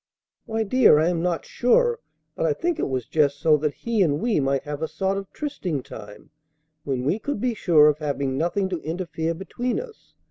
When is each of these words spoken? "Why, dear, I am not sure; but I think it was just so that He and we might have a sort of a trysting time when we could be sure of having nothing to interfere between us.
"Why, 0.47 0.63
dear, 0.63 0.97
I 0.97 1.09
am 1.09 1.21
not 1.21 1.45
sure; 1.45 1.99
but 2.35 2.43
I 2.47 2.53
think 2.53 2.79
it 2.79 2.89
was 2.89 3.05
just 3.05 3.37
so 3.39 3.55
that 3.57 3.75
He 3.75 4.01
and 4.01 4.19
we 4.19 4.39
might 4.39 4.63
have 4.63 4.81
a 4.81 4.87
sort 4.87 5.15
of 5.15 5.25
a 5.25 5.27
trysting 5.31 5.83
time 5.83 6.31
when 6.83 7.03
we 7.03 7.19
could 7.19 7.39
be 7.39 7.53
sure 7.53 7.87
of 7.87 7.99
having 7.99 8.35
nothing 8.35 8.67
to 8.69 8.81
interfere 8.81 9.35
between 9.35 9.79
us. 9.79 10.15